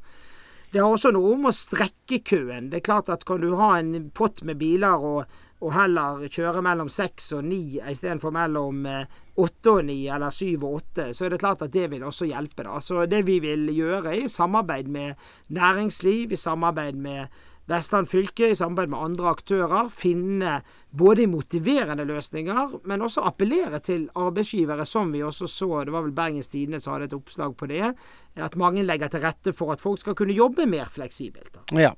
Det 0.72 0.80
har 0.80 0.94
også 0.94 1.12
noe 1.12 1.34
om 1.34 1.50
å 1.50 1.56
strekke 1.56 2.22
køen. 2.24 2.69
Det 2.69 2.80
er 2.80 2.86
klart 2.86 3.10
at 3.12 3.25
kan 3.28 3.42
du 3.42 3.56
ha 3.60 3.74
en 3.80 4.12
pott 4.16 4.46
med 4.48 4.62
biler 4.62 5.02
og 5.02 5.25
og 5.62 5.75
heller 5.75 6.25
kjøre 6.25 6.63
mellom 6.66 6.90
seks 6.90 7.31
og 7.38 7.46
ni 7.46 7.78
istedenfor 7.78 8.34
mellom 8.34 8.86
eh, 8.90 9.19
åtte 9.42 9.75
og 9.78 9.86
ni 9.88 10.00
eller 10.12 10.34
syv 10.34 10.66
og 10.66 10.80
åtte, 10.81 11.12
så 11.13 11.25
er 11.25 11.36
det 11.36 11.42
klart 11.44 11.62
at 11.66 11.74
det 11.74 11.88
vil 11.94 12.04
også 12.08 12.28
hjelpe. 12.30 12.66
da. 12.66 12.80
Så 12.81 13.06
det 13.10 13.24
vi 13.30 13.40
vil 13.44 13.69
gjøre 13.75 14.16
i 14.18 14.28
samarbeid 14.30 14.90
med 14.92 15.16
næringsliv, 15.54 16.34
i 16.34 16.40
samarbeid 16.40 16.98
med 16.98 17.42
Vestland 17.69 18.10
fylke, 18.10 18.50
i 18.50 18.56
samarbeid 18.58 18.90
med 18.92 19.04
andre 19.06 19.30
aktører, 19.31 19.90
finne 19.94 20.58
både 20.98 21.28
motiverende 21.30 22.04
løsninger, 22.10 22.74
men 22.90 23.06
også 23.06 23.24
appellere 23.30 23.80
til 23.80 24.10
arbeidsgivere, 24.18 24.86
som 24.86 25.13
vi 25.13 25.22
også 25.24 25.48
så, 25.48 25.69
det 25.86 25.94
var 25.94 26.04
vel 26.08 26.16
Bergens 26.16 26.52
Tidende 26.52 26.81
som 26.81 26.96
hadde 26.96 27.12
et 27.12 27.16
oppslag 27.16 27.54
på 27.56 27.69
det, 27.72 27.94
at 28.36 28.58
mange 28.60 28.84
legger 28.84 29.13
til 29.13 29.24
rette 29.24 29.54
for 29.56 29.72
at 29.72 29.84
folk 29.84 30.02
skal 30.02 30.18
kunne 30.18 30.36
jobbe 30.36 30.66
mer 30.68 30.90
fleksibelt. 30.92 31.54
Da. 31.54 31.63
Ja. 31.80 31.94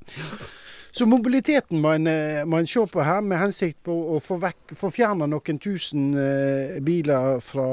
Så 0.93 1.07
mobiliteten 1.09 1.79
må 1.81 1.89
en, 1.95 2.05
eh, 2.07 2.43
må 2.45 2.59
se 2.69 2.83
på 2.85 3.01
her, 3.01 3.21
med 3.25 3.39
hensikt 3.41 3.79
på 3.81 3.93
å 4.13 4.19
få, 4.21 4.35
vekk, 4.37 4.75
få 4.77 4.91
fjerna 4.93 5.25
noen 5.25 5.57
tusen 5.57 6.11
eh, 6.13 6.75
biler 6.85 7.39
fra, 7.41 7.65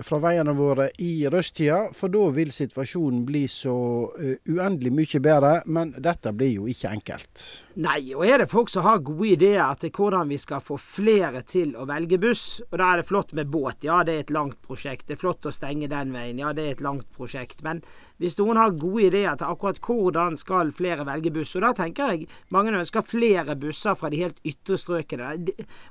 fra, 0.00 0.20
veiene 0.24 0.54
våre 0.56 0.86
i 1.04 1.28
rushtida. 1.28 1.90
For 1.92 2.08
da 2.08 2.30
vil 2.32 2.54
situasjonen 2.56 3.26
bli 3.28 3.42
så 3.52 3.74
uh, 4.08 4.32
uendelig 4.48 4.92
mye 4.96 5.20
bedre. 5.20 5.50
Men 5.66 5.92
dette 6.00 6.32
blir 6.32 6.54
jo 6.54 6.70
ikke 6.72 6.94
enkelt. 6.96 7.44
Nei, 7.84 8.14
og 8.16 8.24
er 8.24 8.40
det 8.40 8.48
folk 8.48 8.72
som 8.72 8.86
har 8.88 9.04
gode 9.04 9.34
ideer 9.34 9.76
til 9.76 9.92
hvordan 9.92 10.32
vi 10.32 10.40
skal 10.40 10.64
få 10.64 10.78
flere 10.80 11.44
til 11.44 11.76
å 11.76 11.84
velge 11.84 12.16
buss, 12.22 12.62
og 12.70 12.78
da 12.80 12.88
er 12.94 13.02
det 13.02 13.08
flott 13.10 13.36
med 13.36 13.52
båt. 13.52 13.84
Ja, 13.84 14.00
det 14.00 14.14
er 14.16 14.24
et 14.24 14.32
langt 14.32 14.56
prosjekt. 14.64 15.10
Det 15.10 15.18
er 15.18 15.20
flott 15.26 15.44
å 15.44 15.52
stenge 15.52 15.92
den 15.92 16.16
veien. 16.16 16.40
Ja, 16.40 16.54
det 16.56 16.64
er 16.64 16.78
et 16.78 16.84
langt 16.88 17.12
prosjekt. 17.12 17.60
Men 17.66 17.84
hvis 18.16 18.38
noen 18.40 18.56
har 18.56 18.72
gode 18.72 19.10
ideer 19.10 19.36
til 19.36 19.52
akkurat 19.52 19.76
hvordan 19.84 20.40
skal 20.40 20.72
flere 20.72 21.04
velge 21.04 21.36
buss, 21.36 21.52
og 21.60 21.68
da 21.68 21.76
tenker 21.76 22.14
jeg 22.14 22.32
mange 22.54 22.74
ønsker 22.78 23.02
flere 23.06 23.56
busser 23.58 23.96
fra 23.98 24.10
de 24.12 24.22
helt 24.22 24.38
ytre 24.46 24.78
strøkene. 24.78 25.32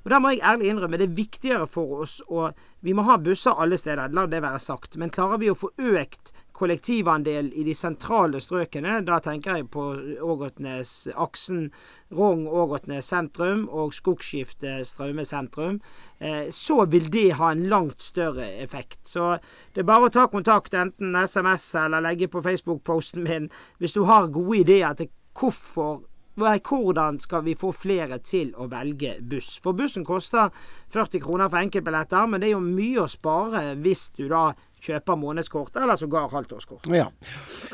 Og 0.04 0.10
Da 0.10 0.20
må 0.20 0.32
jeg 0.32 0.44
ærlig 0.44 0.72
innrømme 0.72 0.98
det 1.02 1.10
er 1.10 1.20
viktigere 1.20 1.68
for 1.68 2.02
oss 2.06 2.22
å 2.28 2.52
Vi 2.86 2.94
må 2.94 3.02
ha 3.02 3.18
busser 3.18 3.58
alle 3.58 3.78
steder, 3.82 4.14
la 4.14 4.28
det 4.30 4.44
være 4.44 4.60
sagt. 4.62 4.98
Men 4.98 5.10
klarer 5.10 5.40
vi 5.42 5.50
å 5.50 5.58
få 5.58 5.72
økt 5.78 6.32
kollektivandel 6.56 7.50
i 7.54 7.64
de 7.68 7.74
sentrale 7.76 8.40
strøkene, 8.40 9.00
da 9.06 9.18
tenker 9.24 9.60
jeg 9.60 9.68
på 9.74 9.84
Ågotnes, 10.24 10.92
aksen 11.20 11.68
Rogn-Ågotnes 12.16 13.10
sentrum 13.12 13.66
og 13.68 13.94
Skogskiftet, 13.96 14.88
Straume 14.88 15.26
sentrum, 15.28 15.82
eh, 16.20 16.48
så 16.56 16.86
vil 16.92 17.10
det 17.12 17.28
ha 17.42 17.52
en 17.52 17.66
langt 17.72 18.02
større 18.02 18.48
effekt. 18.64 19.02
Så 19.04 19.36
det 19.74 19.84
er 19.84 19.90
bare 19.90 20.08
å 20.08 20.14
ta 20.14 20.28
kontakt, 20.32 20.74
enten 20.74 21.16
SMS 21.26 21.68
eller 21.84 22.06
legge 22.06 22.32
på 22.32 22.44
Facebook-posten 22.46 23.26
min, 23.28 23.50
hvis 23.80 23.98
du 23.98 24.06
har 24.08 24.32
gode 24.32 24.62
ideer 24.64 24.96
til 24.96 25.12
hvorfor 25.36 26.06
hvordan 26.36 27.20
skal 27.20 27.44
vi 27.44 27.56
få 27.56 27.72
flere 27.72 28.20
til 28.20 28.54
å 28.58 28.68
velge 28.68 29.18
buss? 29.22 29.60
For 29.64 29.74
bussen 29.74 30.06
koster 30.06 30.52
40 30.94 31.24
kroner 31.24 31.50
for 31.50 31.64
enkeltbilletter, 31.64 32.28
men 32.28 32.42
det 32.42 32.50
er 32.50 32.58
jo 32.58 32.64
mye 32.64 33.04
å 33.04 33.08
spare 33.08 33.76
hvis 33.76 34.10
du 34.18 34.28
da 34.28 34.54
kjøper 34.86 35.18
månedskort, 35.20 35.76
eller 35.82 35.98
sågar 36.00 36.30
halvtårskort. 36.32 36.88
Ja. 36.94 37.08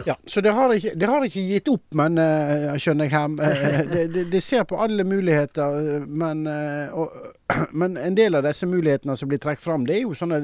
ja. 0.06 0.16
Så 0.26 0.42
det 0.42 0.54
har, 0.56 0.74
ikke, 0.74 0.94
det 0.96 1.10
har 1.10 1.26
ikke 1.26 1.44
gitt 1.50 1.70
opp, 1.72 1.86
men 1.98 2.20
uh, 2.22 2.72
skjønner 2.80 3.10
jeg 3.10 3.16
her. 3.16 3.30
Uh, 3.36 3.82
det, 3.94 4.06
det, 4.14 4.26
det, 4.32 4.42
ser 4.44 4.66
på 4.70 4.80
alle 4.82 5.06
muligheter, 5.08 6.06
men, 6.08 6.46
uh, 6.48 6.96
og, 7.04 7.16
men, 7.82 7.98
en 8.00 8.18
del 8.18 8.38
av 8.40 8.46
disse 8.48 8.70
mulighetene 8.70 9.18
som 9.20 9.32
blir 9.32 9.42
trukket 9.42 9.64
fram, 9.64 9.86
det 9.88 9.98
er 9.98 10.06
jo 10.06 10.16
sånne 10.18 10.42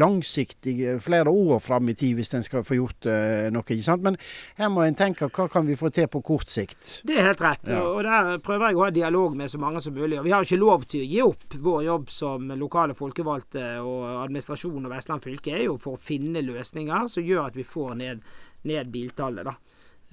langsiktige, 0.00 0.98
flere 1.02 1.30
år 1.30 1.60
fram 1.62 1.90
i 1.90 1.96
tid 1.98 2.18
hvis 2.18 2.34
en 2.36 2.46
skal 2.46 2.64
få 2.66 2.78
gjort 2.78 3.06
noe. 3.52 3.64
ikke 3.64 3.84
sant? 3.86 4.02
Men 4.04 4.16
her 4.58 4.70
må 4.72 4.82
en 4.84 4.96
tenke 4.98 5.28
hva 5.30 5.46
kan 5.50 5.66
vi 5.68 5.76
få 5.78 5.90
til 5.94 6.08
på 6.10 6.22
kort 6.26 6.50
sikt? 6.50 7.00
Det 7.06 7.16
er 7.16 7.30
helt 7.30 7.42
rett, 7.44 7.70
ja. 7.70 7.80
og 7.84 8.02
der 8.06 8.40
prøver 8.44 8.70
jeg 8.70 8.78
å 8.78 8.84
ha 8.84 8.90
dialog 8.94 9.36
med 9.38 9.50
så 9.52 9.60
mange 9.62 9.82
som 9.82 9.94
mulig. 9.94 10.18
Og 10.18 10.26
vi 10.26 10.34
har 10.34 10.46
ikke 10.46 10.60
lov 10.60 10.86
til 10.90 11.04
å 11.04 11.10
gi 11.10 11.22
opp 11.24 11.58
vår 11.60 11.84
jobb 11.86 12.10
som 12.14 12.50
lokale 12.58 12.96
folkevalgte 12.98 13.64
og 13.84 14.04
administrasjon 14.24 14.84
og 14.84 14.92
Vestland 14.92 15.24
fylke 15.24 15.54
er 15.56 15.66
jo 15.68 15.76
for 15.80 15.99
finne 16.00 16.42
løsninger 16.44 17.08
som 17.12 17.26
gjør 17.26 17.50
at 17.50 17.56
vi 17.58 17.66
får 17.66 17.96
ned, 18.00 18.22
ned 18.68 18.92
biltallet. 18.92 19.48
da. 19.48 19.56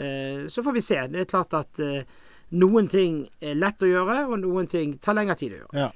Eh, 0.03 0.47
så 0.47 0.63
får 0.63 0.77
vi 0.77 0.81
se. 0.85 1.01
Det 1.11 1.23
er 1.23 1.29
klart 1.31 1.57
at 1.57 1.83
eh, 1.83 2.03
Noen 2.55 2.85
ting 2.87 3.25
er 3.43 3.57
lett 3.59 3.81
å 3.83 3.87
gjøre, 3.89 4.21
og 4.31 4.37
noen 4.39 4.69
ting 4.71 4.93
tar 5.03 5.17
lengre 5.17 5.35
tid 5.35 5.51
å 5.51 5.57
gjøre. 5.57 5.81
Ja. 5.81 5.87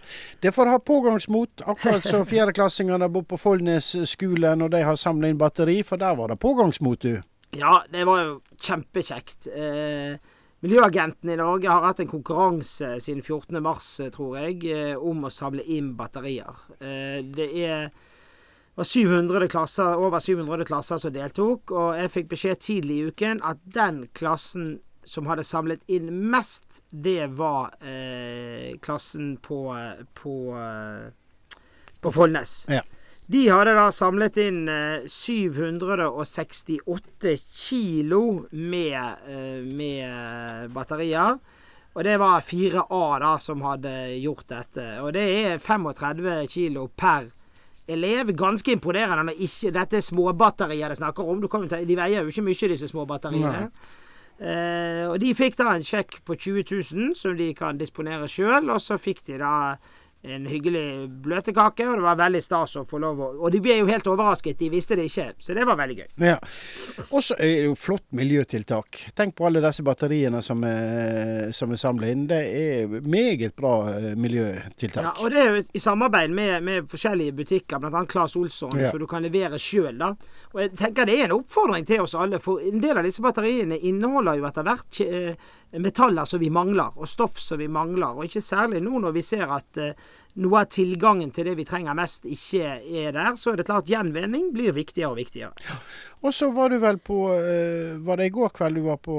Det 0.43 0.51
får 0.51 0.67
ha 0.67 0.81
pågangsmot, 0.83 1.63
akkurat 1.63 2.03
som 2.03 2.25
fjerdeklassingene 2.31 3.07
bor 3.07 3.24
på 3.24 3.39
Follnes 3.39 3.93
skole 4.12 4.51
når 4.60 4.74
de 4.74 4.81
har 4.83 5.00
samla 5.00 5.31
inn 5.31 5.39
batteri, 5.39 5.77
for 5.88 6.01
der 6.01 6.17
var 6.19 6.33
det 6.33 6.41
pågangsmot, 6.43 7.07
du. 7.07 7.21
Ja, 7.55 7.77
det 7.91 8.03
var 8.07 8.19
jo 8.25 8.36
kjempekjekt. 8.60 9.48
Eh, 9.48 10.19
Miljøagenten 10.62 11.31
i 11.31 11.39
Norge 11.39 11.71
har 11.71 11.88
hatt 11.88 12.03
en 12.03 12.12
konkurranse 12.12 12.98
siden 13.01 13.24
14.3, 13.24 14.12
tror 14.13 14.36
jeg, 14.43 14.60
eh, 14.75 14.93
om 15.00 15.24
å 15.24 15.31
samle 15.31 15.63
inn 15.63 15.93
batterier. 15.98 16.60
Eh, 16.83 17.24
det 17.31 17.48
er 17.63 17.88
var 18.81 18.85
700 18.85 19.47
klasser, 19.47 19.97
over 19.97 20.19
700 20.19 20.65
klasser 20.65 20.97
som 20.97 21.13
deltok, 21.13 21.71
og 21.71 21.95
jeg 22.00 22.09
fikk 22.09 22.29
beskjed 22.31 22.59
tidlig 22.65 22.95
i 22.97 23.03
uken 23.11 23.41
at 23.45 23.57
den 23.61 24.07
klassen 24.17 24.79
som 25.05 25.27
hadde 25.29 25.43
samlet 25.45 25.79
inn 25.89 26.29
mest, 26.31 26.83
det 26.89 27.27
var 27.38 27.69
eh, 27.85 28.79
klassen 28.81 29.38
på 29.41 29.75
på, 30.17 30.57
eh, 30.57 31.11
på 32.01 32.11
Follnes. 32.13 32.65
Ja. 32.69 32.81
De 33.31 33.50
hadde 33.50 33.73
da 33.77 33.91
samlet 33.93 34.38
inn 34.41 34.69
eh, 34.69 35.05
768 35.05 37.38
kilo 37.53 38.45
med, 38.50 39.15
eh, 39.29 39.61
med 39.77 40.69
batterier. 40.73 41.38
Og 41.93 42.03
det 42.07 42.17
var 42.17 42.41
4A 42.41 43.19
da 43.21 43.38
som 43.41 43.61
hadde 43.65 44.17
gjort 44.21 44.47
dette. 44.50 45.01
Og 45.03 45.13
det 45.13 45.43
er 45.43 45.57
35 45.61 46.47
kilo 46.50 46.88
per 46.88 47.31
elev. 47.88 48.33
Ganske 48.38 48.75
imponerende 48.75 49.31
når 49.31 49.41
ikke 49.47 49.73
Dette 49.75 50.00
er 50.00 50.05
småbatterier 50.05 50.91
det 50.91 51.00
snakker 51.00 51.31
om. 51.33 51.41
Ta, 51.69 51.81
de 51.85 51.97
veier 51.97 52.21
jo 52.21 52.33
ikke 52.33 52.45
mye, 52.45 52.71
disse 52.73 52.91
småbatteriene. 52.91 53.67
Eh, 54.41 55.05
og 55.05 55.19
de 55.21 55.33
fikk 55.38 55.59
da 55.59 55.75
en 55.75 55.85
sjekk 55.85 56.21
på 56.25 56.35
20 56.35 56.63
000 56.65 57.17
som 57.17 57.35
de 57.38 57.51
kan 57.57 57.77
disponere 57.77 58.29
sjøl, 58.31 58.71
og 58.73 58.81
så 58.81 58.97
fikk 58.97 59.21
de 59.27 59.38
da 59.41 59.53
en 60.23 60.43
hyggelig 60.45 61.07
bløtkake, 61.25 61.85
og 61.89 61.95
det 61.97 62.03
var 62.05 62.17
veldig 62.19 62.41
stas 62.45 62.75
å 62.77 62.83
få 62.85 62.99
lov 63.01 63.21
å 63.25 63.29
Og 63.41 63.51
de 63.51 63.61
ble 63.63 63.79
jo 63.79 63.87
helt 63.89 64.05
overrasket, 64.05 64.59
de 64.59 64.67
visste 64.69 64.95
det 64.99 65.07
ikke, 65.09 65.31
så 65.41 65.55
det 65.57 65.65
var 65.65 65.79
veldig 65.79 65.95
gøy. 65.97 66.09
Ja. 66.27 66.35
Og 67.09 67.23
så 67.25 67.33
er 67.39 67.55
det 67.63 67.69
jo 67.71 67.75
flott 67.79 68.05
miljøtiltak. 68.13 68.99
Tenk 69.17 69.33
på 69.39 69.47
alle 69.49 69.63
disse 69.65 69.81
batteriene 69.87 70.41
som 70.45 70.61
er, 70.67 71.49
som 71.57 71.71
er 71.73 71.81
samla 71.81 72.11
inn. 72.13 72.27
Det 72.29 72.41
er 72.45 72.93
meget 73.09 73.55
bra 73.57 73.73
eh, 73.95 74.11
miljøtiltak. 74.15 75.03
Ja, 75.07 75.15
og 75.23 75.33
det 75.33 75.41
er 75.41 75.49
jo 75.55 75.63
i 75.73 75.81
samarbeid 75.81 76.29
med, 76.37 76.53
med 76.69 76.91
forskjellige 76.91 77.33
butikker, 77.41 77.81
bl.a. 77.81 78.05
Claes 78.05 78.35
Olsson, 78.37 78.77
Ja. 78.79 78.91
så 78.91 79.01
du 79.01 79.07
kan 79.09 79.25
levere 79.25 79.57
sjøl, 79.61 79.97
da. 79.97 80.13
Og 80.51 80.62
jeg 80.65 80.74
tenker 80.79 81.08
det 81.08 81.15
er 81.15 81.29
en 81.29 81.38
oppfordring 81.38 81.86
til 81.88 82.03
oss 82.03 82.15
alle, 82.20 82.39
for 82.43 82.60
en 82.63 82.81
del 82.84 83.00
av 83.00 83.08
disse 83.08 83.24
batteriene 83.24 83.77
inneholder 83.88 84.39
jo 84.39 84.48
etter 84.50 84.67
hvert 84.67 85.01
eh, 85.05 85.51
metaller 85.79 86.27
som 86.27 86.41
vi 86.41 86.51
mangler, 86.51 86.98
og 86.98 87.08
stoff 87.08 87.39
som 87.39 87.62
vi 87.62 87.70
mangler. 87.72 88.17
Og 88.17 88.27
ikke 88.27 88.43
særlig 88.43 88.81
nå 88.84 89.00
når 89.00 89.15
vi 89.15 89.24
ser 89.24 89.48
at 89.48 89.79
eh, 89.79 90.10
noe 90.43 90.63
av 90.63 90.72
tilgangen 90.72 91.31
til 91.36 91.48
det 91.48 91.55
vi 91.60 91.67
trenger 91.67 91.96
mest, 91.96 92.27
ikke 92.27 92.77
er 92.84 93.15
der. 93.15 93.38
Så 93.39 93.53
er 93.53 93.62
det 93.62 93.67
klart 93.70 93.91
gjenvinning 93.91 94.50
blir 94.55 94.75
viktigere 94.75 95.13
og 95.13 95.20
viktigere. 95.22 95.79
Og 96.22 96.36
så 96.36 96.50
var 96.53 96.72
du 96.72 96.77
vel 96.84 97.00
på 97.01 97.17
eh, 97.34 97.96
Var 98.03 98.20
det 98.20 98.27
i 98.27 98.34
går 98.36 98.51
kveld 98.55 98.79
du 98.79 98.86
var 98.89 99.00
på 99.03 99.15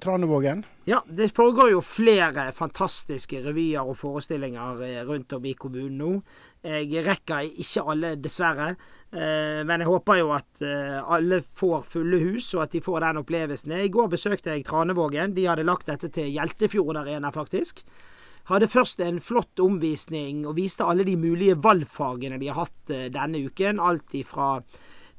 Tranevågen? 0.00 0.64
Ja, 0.88 1.02
det 1.06 1.28
foregår 1.36 1.74
jo 1.74 1.82
flere 1.84 2.48
fantastiske 2.56 3.42
revyer 3.44 3.84
og 3.84 3.98
forestillinger 4.00 5.04
rundt 5.08 5.36
om 5.36 5.44
i 5.44 5.52
kommunen 5.54 6.00
nå. 6.00 6.14
Jeg 6.60 7.04
rekker 7.06 7.46
ikke 7.62 7.84
alle, 7.88 8.16
dessverre. 8.20 8.74
Eh, 9.12 9.64
Men 9.66 9.82
jeg 9.82 9.90
håper 9.90 10.20
jo 10.20 10.30
at 10.36 10.62
eh, 10.62 11.00
alle 11.02 11.40
får 11.42 11.82
fulle 11.96 12.20
hus, 12.22 12.52
og 12.54 12.64
at 12.66 12.76
de 12.76 12.82
får 12.84 13.00
den 13.06 13.22
opplevelsen. 13.22 13.74
I 13.74 13.90
går 13.90 14.12
besøkte 14.12 14.54
jeg 14.54 14.64
Tranevågen. 14.68 15.34
De 15.34 15.48
hadde 15.50 15.66
lagt 15.66 15.90
dette 15.90 16.12
til 16.14 16.30
Hjeltefjord 16.30 17.02
Arena, 17.02 17.32
faktisk. 17.34 17.82
Hadde 18.50 18.70
først 18.70 19.02
en 19.04 19.20
flott 19.22 19.60
omvisning 19.62 20.46
og 20.48 20.56
viste 20.56 20.86
alle 20.86 21.04
de 21.06 21.16
mulige 21.20 21.58
valgfagene 21.62 22.38
de 22.40 22.48
har 22.50 22.64
hatt 22.64 22.94
eh, 22.94 23.08
denne 23.12 23.44
uken. 23.46 23.82
Alt 23.82 24.14
ifra 24.18 24.58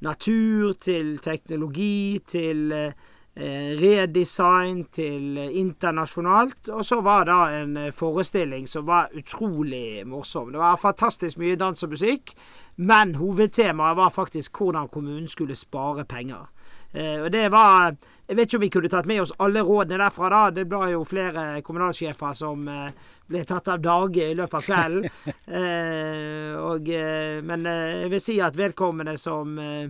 natur 0.01 0.74
til 0.81 1.17
teknologi 1.21 2.19
til 2.27 2.71
eh, 2.75 3.10
redesign 3.35 4.83
til 4.91 5.38
eh, 5.38 5.57
internasjonalt. 5.57 6.69
Og 6.69 6.85
så 6.85 7.01
var 7.01 7.25
det 7.25 7.61
en 7.61 7.77
eh, 7.77 7.93
forestilling 7.95 8.67
som 8.67 8.85
var 8.85 9.11
utrolig 9.15 10.07
morsom. 10.07 10.51
Det 10.51 10.59
var 10.59 10.77
fantastisk 10.81 11.38
mye 11.38 11.55
dans 11.55 11.83
og 11.83 11.89
musikk, 11.89 12.33
men 12.75 13.15
hovedtemaet 13.15 13.97
var 13.97 14.09
faktisk 14.09 14.57
hvordan 14.57 14.89
kommunen 14.91 15.27
skulle 15.27 15.55
spare 15.55 16.05
penger. 16.05 16.50
Eh, 16.93 17.21
og 17.23 17.31
det 17.31 17.51
var 17.51 17.95
Jeg 18.27 18.38
vet 18.38 18.47
ikke 18.47 18.57
om 18.57 18.61
vi 18.61 18.69
kunne 18.71 18.89
tatt 18.89 19.07
med 19.07 19.21
oss 19.21 19.33
alle 19.43 19.59
rådene 19.59 19.97
derfra, 20.00 20.29
da. 20.31 20.51
Det 20.55 20.63
var 20.71 20.88
jo 20.88 21.03
flere 21.03 21.61
kommunalsjefer 21.67 22.33
som 22.33 22.67
eh, 22.67 22.93
ble 23.27 23.41
tatt 23.43 23.67
av 23.67 23.81
dage 23.83 24.23
i 24.23 24.35
løpet 24.35 24.59
av 24.59 24.67
kvelden. 24.67 25.09
Eh, 25.51 26.55
og, 26.55 26.88
eh, 26.88 27.41
men 27.43 27.65
eh, 27.67 28.03
jeg 28.05 28.11
vil 28.13 28.21
si 28.23 28.38
at 28.39 28.55
vedkommende 28.55 29.17
som 29.19 29.57
eh, 29.59 29.89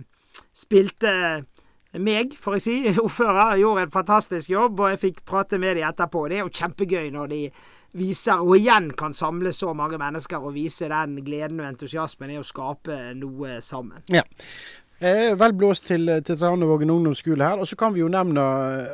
spilte 0.50 1.12
meg, 2.00 2.36
får 2.38 2.56
jeg 2.56 2.64
si, 2.64 2.76
ordfører, 3.04 3.58
gjorde 3.60 3.86
en 3.86 3.94
fantastisk 3.94 4.52
jobb, 4.52 4.80
og 4.80 4.94
jeg 4.94 5.02
fikk 5.02 5.22
prate 5.28 5.60
med 5.60 5.76
dem 5.76 5.88
etterpå. 5.88 6.26
Det 6.30 6.38
er 6.38 6.46
jo 6.46 6.56
kjempegøy 6.60 7.10
når 7.12 7.32
de 7.32 7.40
viser, 8.00 8.40
og 8.40 8.56
igjen 8.56 8.90
kan 8.96 9.12
samle 9.12 9.52
så 9.52 9.74
mange 9.76 9.98
mennesker 10.00 10.40
og 10.40 10.54
vise 10.56 10.88
den 10.88 11.18
gleden 11.26 11.60
og 11.60 11.68
entusiasmen 11.68 12.32
i 12.32 12.38
å 12.40 12.46
skape 12.46 13.12
noe 13.18 13.58
sammen. 13.64 14.00
Ja. 14.12 14.24
Eh, 15.02 15.32
vel 15.34 15.52
blåst 15.58 15.88
til, 15.90 16.06
til 16.22 16.36
Tranevågen 16.38 16.90
ungdomsskole 16.90 17.42
her. 17.42 17.58
Og 17.58 17.66
så 17.66 17.74
kan 17.76 17.90
vi 17.94 18.04
jo 18.04 18.08
nevne 18.12 18.42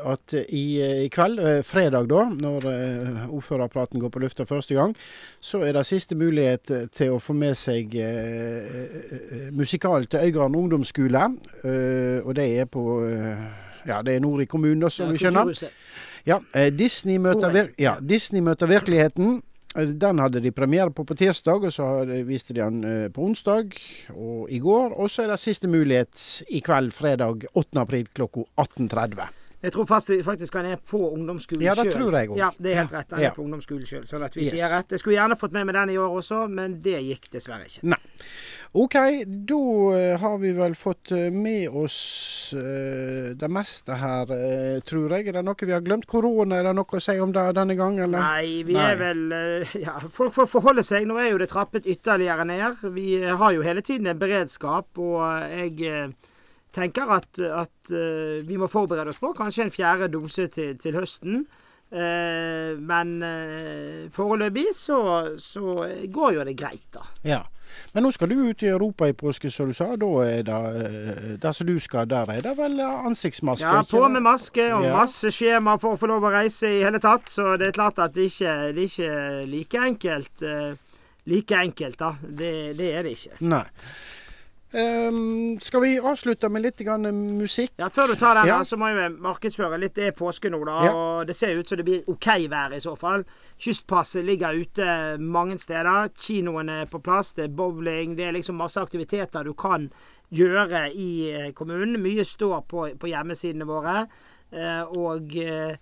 at 0.09 0.33
i, 0.49 0.81
i 1.05 1.09
kveld, 1.13 1.37
eh, 1.39 1.61
fredag 1.67 2.09
da, 2.09 2.23
når 2.33 2.67
eh, 2.71 3.19
ordførerpraten 3.29 4.01
går 4.01 4.13
på 4.15 4.23
lufta 4.23 4.47
første 4.49 4.75
gang, 4.75 4.95
så 5.41 5.61
er 5.67 5.77
det 5.77 5.85
siste 5.87 6.17
mulighet 6.17 6.73
til 6.97 7.13
å 7.13 7.21
få 7.21 7.37
med 7.37 7.59
seg 7.61 7.93
eh, 8.01 8.79
eh, 9.19 9.49
musikal 9.53 10.09
til 10.09 10.25
Øygarden 10.31 10.57
ungdomsskole. 10.57 11.27
Eh, 11.61 12.25
og 12.25 12.39
det 12.41 12.49
er 12.57 12.71
på 12.73 12.87
eh, 13.05 13.45
ja, 13.85 14.01
det 14.03 14.17
er 14.17 14.25
nord 14.25 14.41
i 14.43 14.49
kommunen, 14.49 14.81
da, 14.87 14.89
som 14.89 15.13
vi 15.13 15.21
skjønner. 15.21 15.53
Ja, 16.29 16.41
eh, 16.57 16.73
Disney, 16.73 17.21
møter 17.21 17.53
vir 17.53 17.69
ja, 17.77 17.99
Disney 18.01 18.41
møter 18.45 18.71
virkeligheten. 18.71 19.43
Eh, 19.77 19.85
Den 19.89 20.19
hadde 20.19 20.41
de 20.41 20.51
premiere 20.53 20.91
på 20.91 21.05
på 21.05 21.15
tirsdag, 21.17 21.65
og 21.69 21.73
så 21.73 22.05
viste 22.27 22.55
de 22.55 22.61
den 22.63 22.85
eh, 22.85 23.09
på 23.13 23.25
onsdag 23.29 23.75
og 24.15 24.49
i 24.51 24.59
går. 24.59 24.95
Og 24.99 25.11
så 25.11 25.25
er 25.27 25.33
det 25.35 25.41
siste 25.43 25.69
mulighet 25.69 26.43
i 26.51 26.61
kveld, 26.65 26.93
fredag 26.97 27.45
8. 27.55 27.81
april 27.81 28.09
klokka 28.15 28.45
18.30. 28.57 29.29
Jeg 29.61 29.73
tror 29.75 29.87
faktisk 29.91 30.55
han 30.55 30.67
er 30.71 30.77
på 30.87 31.01
ungdomsskolen 31.17 31.65
Ja, 31.67 31.73
det 31.75 31.91
tror 31.93 32.15
jeg 32.15 32.29
også. 32.31 32.39
Ja, 32.39 32.51
det 32.63 32.71
er 32.73 32.77
helt 32.79 32.93
rett. 32.95 33.11
Han 33.11 33.25
er 33.27 33.33
på 33.35 33.43
ungdomsskolen 33.43 33.89
sjøl, 33.91 34.05
sånn 34.07 34.23
at 34.23 34.37
vi 34.37 34.45
Yes. 34.45 34.53
sier 34.55 34.71
rett. 34.71 34.93
Jeg 34.95 35.01
skulle 35.03 35.17
gjerne 35.19 35.35
fått 35.37 35.53
med 35.53 35.67
meg 35.67 35.75
den 35.75 35.91
i 35.91 35.99
år 35.99 36.15
også, 36.21 36.45
men 36.49 36.77
det 36.81 37.01
gikk 37.03 37.27
dessverre 37.33 37.67
ikke. 37.67 37.83
Nei. 37.83 37.99
OK, 38.73 38.95
da 39.27 39.97
eh, 39.97 40.21
har 40.21 40.39
vi 40.39 40.51
vel 40.53 40.75
fått 40.77 41.13
eh, 41.17 41.31
med 41.33 41.71
oss 41.73 42.53
eh, 42.53 43.33
det 43.33 43.49
meste 43.49 43.97
her, 43.97 44.29
tror 44.85 45.15
jeg. 45.17 45.31
Er 45.31 45.39
det 45.39 45.45
noe 45.47 45.69
vi 45.69 45.73
har 45.73 45.85
glemt? 45.85 46.05
Korona, 46.09 46.59
er 46.59 46.69
det 46.69 46.75
noe 46.77 46.99
å 46.99 47.01
si 47.01 47.17
om 47.17 47.33
det 47.33 47.47
denne 47.57 47.79
gang, 47.79 47.97
eller? 48.05 48.21
Nei, 48.21 48.61
vi 48.69 48.77
Nei. 48.77 48.91
er 48.93 49.01
vel 49.01 49.25
Ja, 49.87 49.97
folk 50.13 50.37
får 50.37 50.51
forholde 50.53 50.85
seg. 50.85 51.09
Nå 51.09 51.17
er 51.17 51.33
jo 51.33 51.41
det 51.41 51.49
trappet 51.53 51.89
ytterligere 51.89 52.45
ned. 52.49 52.85
Vi 52.93 53.23
har 53.25 53.57
jo 53.57 53.65
hele 53.65 53.85
tiden 53.85 54.13
en 54.13 54.21
beredskap, 54.21 55.01
og 55.01 55.25
jeg 55.49 56.13
tenker 56.77 57.17
at, 57.17 57.41
at 57.41 57.93
vi 58.45 58.61
må 58.61 58.69
forberede 58.69 59.15
oss 59.15 59.23
på 59.23 59.33
kanskje 59.37 59.65
en 59.65 59.73
fjerde 59.73 60.13
dose 60.13 60.45
til, 60.53 60.77
til 60.77 60.99
høsten. 60.99 61.47
Men 61.89 63.15
foreløpig 64.13 64.67
så, 64.77 64.99
så 65.41 65.87
går 66.13 66.35
jo 66.37 66.45
det 66.45 66.59
greit, 66.61 66.85
da. 66.93 67.07
Ja. 67.25 67.47
Men 67.95 68.03
nå 68.07 68.13
skal 68.13 68.29
du 68.29 68.35
ut 68.51 68.63
i 68.63 68.67
Europa 68.73 69.09
i 69.09 69.13
påske, 69.13 69.51
som 69.51 69.69
du 69.69 69.75
sa. 69.75 69.91
Da 69.97 70.07
er 70.25 70.43
det 70.43 70.59
eh, 70.85 71.37
Der 71.43 71.53
som 71.53 71.67
du 71.67 71.79
skal, 71.79 72.07
der 72.09 72.31
er 72.31 72.41
det 72.43 72.57
vel 72.59 72.81
ansiktsmaske? 72.81 73.65
Ja, 73.65 73.83
på 73.83 74.09
med 74.09 74.23
maske 74.23 74.69
og 74.75 74.85
Ja. 74.85 74.93
masse 74.97 75.31
skjema 75.35 75.79
for 75.81 75.95
å 75.97 76.01
få 76.01 76.07
lov 76.09 76.23
å 76.29 76.33
reise 76.35 76.69
i 76.69 76.83
hele 76.85 76.99
tatt. 76.99 77.29
Så 77.29 77.57
det 77.59 77.69
er 77.69 77.73
klart 77.81 77.99
at 77.99 78.15
det 78.15 78.31
ikke 78.33 78.73
det 78.75 78.85
er 78.85 78.93
ikke 78.93 79.47
like 79.51 79.79
enkelt. 79.79 80.43
eh, 80.43 80.75
like 81.29 81.53
enkelt, 81.53 81.99
da. 81.99 82.15
Det, 82.23 82.77
det 82.79 82.93
er 82.97 83.03
det 83.03 83.11
ikke. 83.19 83.37
Nei. 83.41 83.65
Ehm, 84.73 85.59
skal 85.61 85.81
vi 85.81 85.95
avslutte 85.99 86.49
med 86.53 86.63
litt 86.63 86.79
grann 86.85 87.07
musikk? 87.39 87.73
Ja, 87.81 87.89
Før 87.89 88.07
du 88.07 88.15
tar 88.17 88.35
den, 88.35 88.47
Ja. 88.47 88.61
så 88.65 88.77
må 88.77 88.91
vi 88.93 89.09
markedsføre 89.17 89.79
litt. 89.81 89.95
Det 89.95 90.09
er 90.09 90.13
påske 90.13 90.51
nå, 90.51 90.65
da. 90.65 90.85
Ja. 90.85 90.93
Og 90.93 91.27
det 91.27 91.37
ser 91.37 91.57
ut 91.59 91.69
som 91.69 91.79
det 91.79 91.85
blir 91.87 92.05
OK 92.09 92.27
vær 92.49 92.73
i 92.77 92.81
så 92.81 92.97
fall. 92.99 93.25
Kystpasset 93.59 94.25
ligger 94.25 94.53
ute 94.61 95.19
mange 95.19 95.59
steder. 95.59 96.09
Kinoen 96.15 96.69
er 96.69 96.85
på 96.87 97.01
plass. 97.03 97.33
Det 97.33 97.45
er 97.45 97.49
bowling. 97.57 98.15
Det 98.17 98.25
er 98.29 98.33
liksom 98.33 98.57
masse 98.57 98.77
aktiviteter 98.81 99.45
du 99.45 99.55
kan 99.55 99.91
gjøre 100.31 100.93
i 100.95 101.31
eh, 101.33 101.53
kommunen. 101.53 102.01
Mye 102.03 102.25
står 102.25 102.61
på, 102.69 102.91
på 102.99 103.09
hjemmesidene 103.09 103.65
våre. 103.65 104.07
Eh, 104.53 104.83
og 104.83 105.35
eh, 105.37 105.77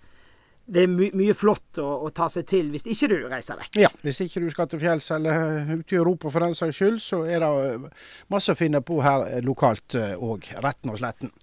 det 0.67 0.83
er 0.83 0.91
my 0.91 1.09
mye 1.15 1.35
flott 1.39 1.79
å, 1.79 1.87
å 2.07 2.13
ta 2.15 2.29
seg 2.33 2.47
til 2.51 2.71
hvis 2.75 2.87
ikke 2.91 3.11
du 3.13 3.17
reiser 3.31 3.59
vekk. 3.61 3.81
Ja, 3.81 3.91
hvis 4.03 4.21
ikke 4.25 4.43
du 4.43 4.49
skal 4.51 4.71
til 4.71 4.83
fjells 4.83 5.09
eller 5.15 5.71
ut 5.73 5.95
i 5.95 5.99
Europa 6.01 6.33
for 6.35 6.43
den 6.43 6.57
saks 6.59 6.81
skyld, 6.81 7.01
så 7.03 7.23
er 7.25 7.43
det 7.45 7.51
eh, 7.71 8.07
masse 8.35 8.55
å 8.55 8.59
finne 8.59 8.83
på 8.85 9.01
her 9.05 9.27
eh, 9.31 9.43
lokalt 9.47 9.95
òg, 9.97 10.51
retten 10.65 10.95
og 10.95 11.01
sletten. 11.01 11.35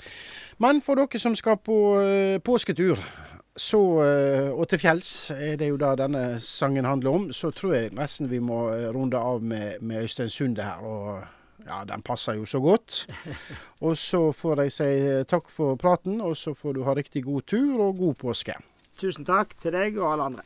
Men 0.64 0.82
for 0.84 1.00
dere 1.00 1.20
som 1.20 1.36
skal 1.38 1.58
på 1.64 1.78
eh, 2.00 2.40
påsketur, 2.44 3.00
så, 3.56 3.80
eh, 4.02 4.50
og 4.50 4.66
til 4.70 4.82
fjells 4.82 5.32
er 5.36 5.58
det 5.62 5.70
jo 5.70 5.78
det 5.82 5.92
denne 6.02 6.24
sangen 6.42 6.88
handler 6.90 7.20
om. 7.20 7.30
Så 7.34 7.52
tror 7.54 7.76
jeg 7.78 7.94
nesten 7.94 8.30
vi 8.32 8.42
må 8.42 8.66
eh, 8.74 8.90
runde 8.94 9.20
av 9.20 9.44
med, 9.44 9.82
med 9.82 10.04
Øystein 10.04 10.32
Sunde 10.34 10.66
her. 10.66 10.82
Og 10.82 11.68
ja, 11.68 11.84
den 11.88 12.02
passer 12.02 12.40
jo 12.40 12.46
så 12.50 12.62
godt. 12.64 13.06
Og 13.86 13.98
så 13.98 14.32
får 14.36 14.64
jeg 14.66 14.74
si 14.74 14.92
takk 15.30 15.50
for 15.54 15.78
praten, 15.80 16.22
og 16.22 16.38
så 16.38 16.54
får 16.56 16.74
du 16.78 16.86
ha 16.88 16.94
riktig 16.96 17.26
god 17.26 17.44
tur 17.52 17.82
og 17.84 17.98
god 18.00 18.16
påske. 18.22 18.56
Tusen 19.00 19.26
takk 19.26 19.56
til 19.60 19.74
deg 19.76 19.98
og 20.00 20.12
alle 20.14 20.30
andre. 20.32 20.44